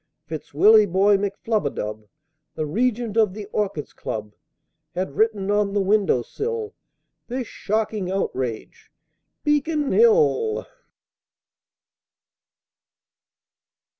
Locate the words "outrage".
8.09-8.91